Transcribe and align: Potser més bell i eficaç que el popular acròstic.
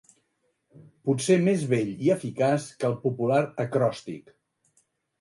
Potser 1.09 1.37
més 1.49 1.67
bell 1.75 1.93
i 2.07 2.11
eficaç 2.15 2.67
que 2.81 2.91
el 2.93 2.99
popular 3.07 3.41
acròstic. 3.69 4.39